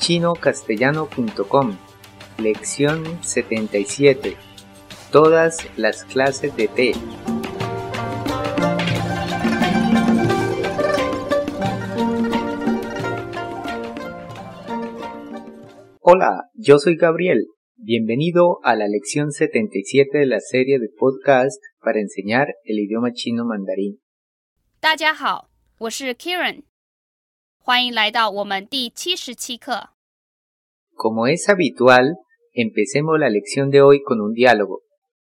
[0.00, 1.76] chinocastellano.com
[2.38, 4.36] Lección 77
[5.10, 6.92] Todas las clases de té
[16.00, 17.46] Hola, yo soy Gabriel.
[17.76, 23.44] Bienvenido a la lección 77 de la serie de podcast para enseñar el idioma chino
[23.44, 24.00] mandarín.
[24.80, 25.48] 大家好，
[25.78, 26.62] 我是 Kieran，
[27.63, 29.89] 欢迎来到我们第七十七课。
[30.95, 32.15] Como es habitual,
[32.55, 34.81] empecemos la lección de hoy con un diálogo.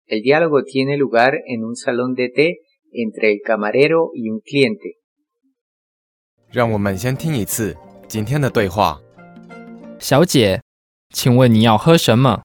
[0.07, 2.61] El diálogo tiene lugar en un salón de té
[2.93, 5.01] entre el camarero y un cliente.
[6.53, 7.77] 让我们先听一次
[8.07, 9.01] 今天的对话。
[9.99, 10.63] 小姐，
[11.13, 12.43] 请问你要喝什么？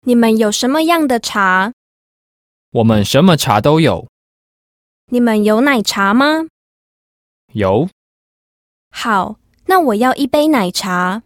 [0.00, 1.72] 你们有什么样的茶？
[2.72, 4.08] 我们什么茶都有。
[5.06, 6.48] 你们有奶茶吗？
[7.52, 7.88] 有，
[8.90, 11.22] 好，那我要一杯奶茶。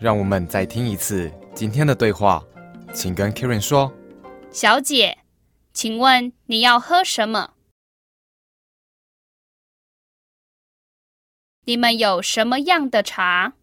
[0.00, 2.44] 让我们再听一次今天的对话，
[2.92, 3.92] 请跟 Karen 说。
[4.50, 5.18] 小姐，
[5.72, 7.54] 请问你要喝什么？
[11.64, 13.54] 你们有什么样的茶？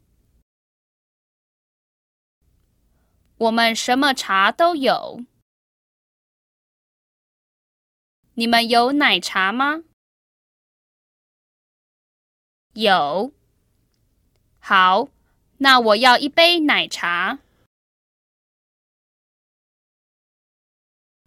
[3.38, 5.24] 我们什么茶都有。
[8.36, 9.84] 你们有奶茶吗？
[12.74, 13.34] 有。
[14.60, 15.10] 好，
[15.58, 17.40] 那我要一杯奶茶。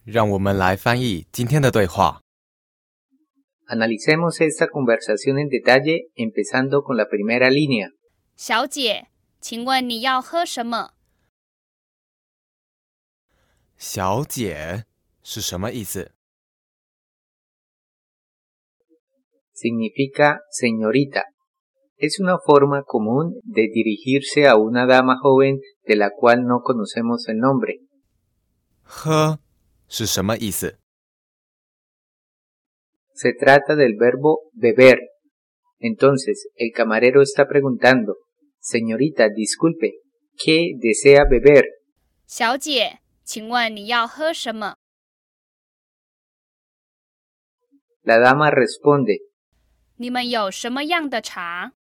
[0.04, 2.20] 让我们来翻译今天的对话。
[3.66, 7.90] Analicemos esta conversación en detalle empezando con la primera línea.
[8.36, 9.08] 小姐，
[9.40, 10.92] 请问你要喝什么？
[13.78, 14.84] 小姐
[15.22, 16.12] 是什么意思
[19.54, 21.33] ？Significa señorita.
[21.97, 27.27] Es una forma común de dirigirse a una dama joven de la cual no conocemos
[27.27, 27.81] el nombre.
[28.83, 29.39] 喝
[29.87, 30.77] 是什么意思？
[33.13, 34.97] Se trata del verbo beber.
[35.77, 38.15] Entonces, el camarero está preguntando,
[38.59, 39.99] Señorita, disculpe,
[40.37, 41.65] ¿qué desea beber?
[42.25, 44.75] 小姐，请问你要喝什么？
[48.03, 49.19] La dama responde,
[49.97, 51.73] 你们有什么样的茶？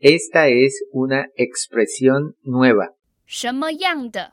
[0.00, 2.94] esta es una expresión nueva.
[3.26, 4.32] 什么样的？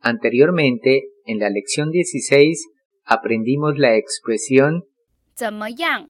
[0.00, 2.66] Anteriormente, en la lección 16,
[3.04, 4.84] aprendimos la expresión
[5.34, 6.08] 怎么样？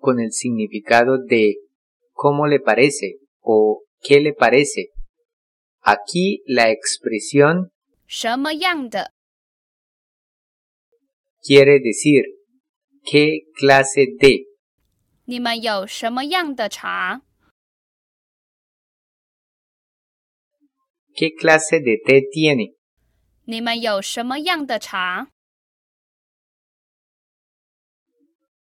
[0.00, 1.56] con el significado de
[2.12, 3.16] ¿cómo le parece?
[3.40, 4.90] o ¿qué le parece?
[5.80, 7.70] Aquí la expresión
[8.06, 9.10] 什么样的？
[11.42, 12.24] quiere decir
[13.04, 14.46] ¿qué clase de?
[15.24, 17.22] 你们有什么样的茶？
[21.14, 22.76] ¿Qué clase de té tiene?
[23.44, 25.28] 你们有什么样的茶？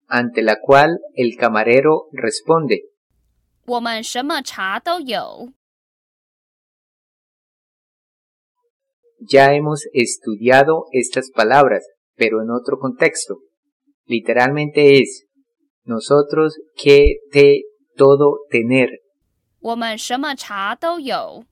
[0.09, 2.91] Ante la cual el camarero responde
[3.67, 5.53] 我们什么茶都有。
[9.21, 11.85] Ya hemos estudiado estas palabras,
[12.17, 13.43] pero en otro contexto.
[14.05, 15.27] Literalmente es
[15.85, 17.63] nosotros que te
[17.97, 18.89] todo tener.
[19.61, 21.45] 我们什么茶都有。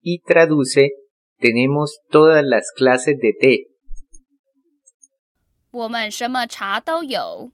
[0.00, 0.90] Y traduce
[1.38, 3.68] tenemos todas las clases de té.
[5.70, 7.52] 我们什么茶都有。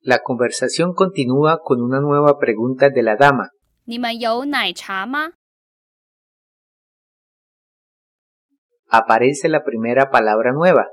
[0.00, 3.50] La conversación continúa con una nueva pregunta de la dama.
[3.84, 5.32] 你们有奶茶吗？
[8.93, 10.85] aparece la primera palabra nueva.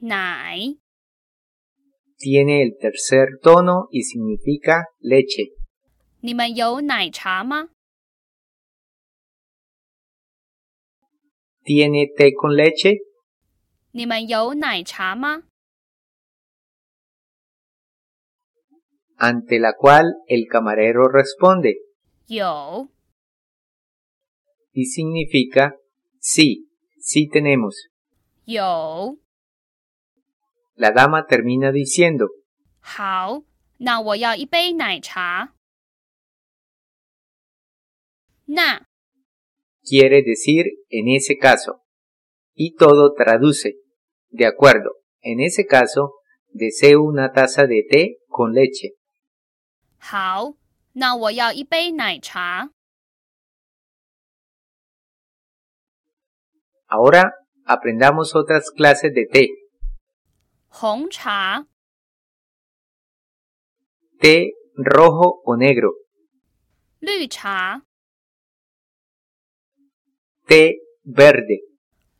[0.00, 0.80] Nai.
[2.16, 5.50] Tiene el tercer tono y significa leche.
[11.62, 13.00] ¿Tiene té con leche?
[19.16, 21.76] Ante la cual el camarero responde.
[22.26, 22.88] Yo.
[24.72, 25.76] Y significa
[26.18, 26.70] sí.
[27.06, 27.90] Sí tenemos.
[28.46, 29.18] Yo.
[30.74, 32.30] La dama termina diciendo.
[32.80, 33.44] Hao,
[33.78, 34.00] na.
[38.46, 38.88] Na.
[39.82, 41.82] Quiere decir en ese caso.
[42.54, 43.74] Y todo traduce.
[44.30, 44.92] De acuerdo.
[45.20, 46.14] En ese caso,
[46.48, 48.94] deseo una taza de té con leche.
[50.00, 50.56] Hao,
[50.94, 51.14] na.
[56.94, 59.48] Ahora aprendamos otras clases de té.
[60.80, 61.66] Hong cha.
[64.20, 65.90] Té rojo o negro.
[67.00, 67.82] Lü cha.
[70.46, 71.56] Té verde.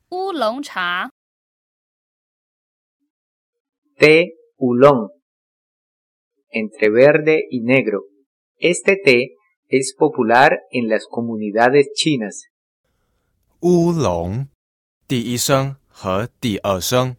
[0.08, 1.08] Oolong cha.
[3.96, 5.08] Té oolong.
[6.48, 8.06] Entre verde y negro.
[8.58, 9.36] Este té
[9.68, 12.48] es popular en las comunidades chinas.
[13.60, 14.53] Oolong
[15.14, 17.16] 第一声和第二声。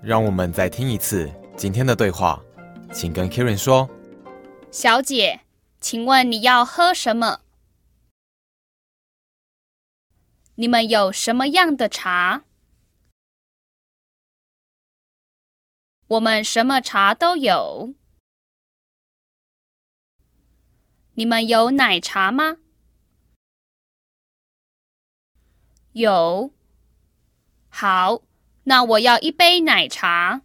[0.00, 2.40] 让我们再听一次今天的对话，
[2.92, 3.90] 请跟 Kiran 说。
[4.70, 5.40] 小姐，
[5.80, 7.40] 请问你要喝什么？
[10.54, 12.44] 你们有什么样的茶？
[16.06, 17.92] 我们什么茶都有。
[21.14, 22.58] 你们有奶茶吗？
[25.94, 26.50] 有。
[27.68, 28.20] 好，
[28.64, 30.42] 那我要一杯奶茶。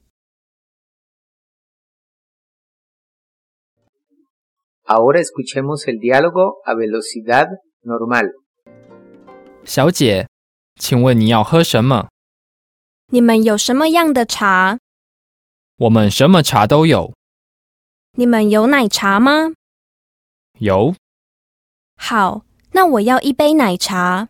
[4.85, 7.47] Ahora escuchemos el diálogo a velocidad
[7.81, 8.31] normal.
[9.65, 10.27] 小姐，
[10.75, 12.09] 请问你要喝什么？
[13.07, 14.77] 你们有什么样的茶？
[15.77, 17.15] 我们什么茶都有。
[18.11, 19.53] 你们有奶茶吗？
[20.59, 20.93] 有。
[21.95, 24.29] 好，那我要一杯奶茶。